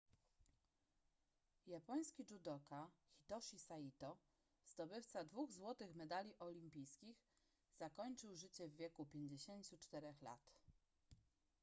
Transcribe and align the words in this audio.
japoński 1.67 2.25
judoka 2.29 2.89
hitoshi 3.11 3.59
saito 3.59 4.17
zdobywca 4.65 5.23
dwóch 5.23 5.51
złotych 5.51 5.95
medali 5.95 6.39
olimpijskich 6.39 7.23
zakończył 7.73 8.35
życie 8.35 8.67
w 8.69 8.75
wieku 8.75 9.05
54 9.05 10.13
lat 10.21 10.51